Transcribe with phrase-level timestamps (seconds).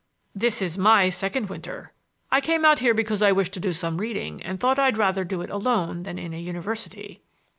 [0.33, 1.93] "This is my second winter.
[2.31, 5.23] I came out here because I wished to do some reading, and thought I'd rather
[5.23, 7.21] do it alone than in a university."